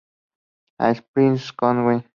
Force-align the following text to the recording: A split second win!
A 0.79 0.95
split 0.95 1.37
second 1.41 1.85
win! 1.85 2.03